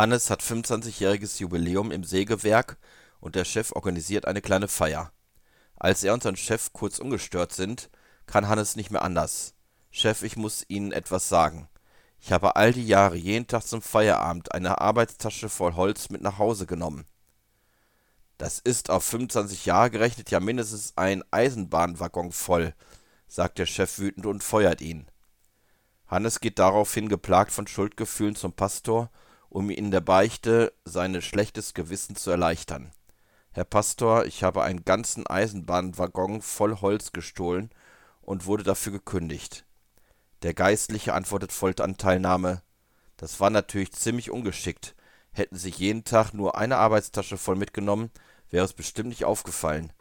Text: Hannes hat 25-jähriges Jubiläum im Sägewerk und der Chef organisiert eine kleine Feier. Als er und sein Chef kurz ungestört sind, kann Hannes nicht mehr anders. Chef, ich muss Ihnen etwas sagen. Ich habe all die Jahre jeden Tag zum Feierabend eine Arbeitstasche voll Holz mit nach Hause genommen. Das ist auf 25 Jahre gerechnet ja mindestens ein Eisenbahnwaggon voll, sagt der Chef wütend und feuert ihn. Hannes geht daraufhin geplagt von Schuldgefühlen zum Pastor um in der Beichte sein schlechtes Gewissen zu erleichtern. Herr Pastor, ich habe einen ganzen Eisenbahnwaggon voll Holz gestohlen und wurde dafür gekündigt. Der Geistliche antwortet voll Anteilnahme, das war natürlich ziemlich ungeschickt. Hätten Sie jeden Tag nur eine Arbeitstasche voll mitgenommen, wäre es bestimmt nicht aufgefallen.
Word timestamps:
Hannes 0.00 0.30
hat 0.30 0.42
25-jähriges 0.42 1.40
Jubiläum 1.40 1.90
im 1.90 2.04
Sägewerk 2.04 2.78
und 3.20 3.34
der 3.34 3.44
Chef 3.44 3.70
organisiert 3.72 4.24
eine 4.24 4.40
kleine 4.40 4.66
Feier. 4.66 5.12
Als 5.76 6.02
er 6.02 6.14
und 6.14 6.22
sein 6.22 6.36
Chef 6.36 6.72
kurz 6.72 6.98
ungestört 6.98 7.52
sind, 7.52 7.90
kann 8.24 8.48
Hannes 8.48 8.76
nicht 8.76 8.90
mehr 8.90 9.02
anders. 9.02 9.52
Chef, 9.90 10.22
ich 10.22 10.38
muss 10.38 10.64
Ihnen 10.68 10.92
etwas 10.92 11.28
sagen. 11.28 11.68
Ich 12.18 12.32
habe 12.32 12.56
all 12.56 12.72
die 12.72 12.86
Jahre 12.86 13.16
jeden 13.16 13.46
Tag 13.46 13.62
zum 13.66 13.82
Feierabend 13.82 14.54
eine 14.54 14.80
Arbeitstasche 14.80 15.50
voll 15.50 15.74
Holz 15.74 16.08
mit 16.08 16.22
nach 16.22 16.38
Hause 16.38 16.64
genommen. 16.64 17.04
Das 18.38 18.58
ist 18.58 18.88
auf 18.88 19.04
25 19.04 19.66
Jahre 19.66 19.90
gerechnet 19.90 20.30
ja 20.30 20.40
mindestens 20.40 20.94
ein 20.96 21.22
Eisenbahnwaggon 21.30 22.32
voll, 22.32 22.74
sagt 23.28 23.58
der 23.58 23.66
Chef 23.66 23.98
wütend 23.98 24.24
und 24.24 24.42
feuert 24.42 24.80
ihn. 24.80 25.10
Hannes 26.06 26.40
geht 26.40 26.58
daraufhin 26.58 27.10
geplagt 27.10 27.52
von 27.52 27.66
Schuldgefühlen 27.66 28.34
zum 28.34 28.54
Pastor 28.54 29.10
um 29.50 29.68
in 29.68 29.90
der 29.90 30.00
Beichte 30.00 30.72
sein 30.84 31.20
schlechtes 31.20 31.74
Gewissen 31.74 32.16
zu 32.16 32.30
erleichtern. 32.30 32.92
Herr 33.50 33.64
Pastor, 33.64 34.24
ich 34.24 34.42
habe 34.42 34.62
einen 34.62 34.84
ganzen 34.84 35.26
Eisenbahnwaggon 35.26 36.40
voll 36.40 36.80
Holz 36.80 37.12
gestohlen 37.12 37.70
und 38.22 38.46
wurde 38.46 38.62
dafür 38.62 38.92
gekündigt. 38.92 39.66
Der 40.42 40.54
Geistliche 40.54 41.12
antwortet 41.12 41.52
voll 41.52 41.74
Anteilnahme, 41.78 42.62
das 43.16 43.38
war 43.40 43.50
natürlich 43.50 43.92
ziemlich 43.92 44.30
ungeschickt. 44.30 44.94
Hätten 45.32 45.56
Sie 45.56 45.68
jeden 45.68 46.04
Tag 46.04 46.32
nur 46.32 46.56
eine 46.56 46.78
Arbeitstasche 46.78 47.36
voll 47.36 47.56
mitgenommen, 47.56 48.10
wäre 48.48 48.64
es 48.64 48.72
bestimmt 48.72 49.10
nicht 49.10 49.26
aufgefallen. 49.26 49.92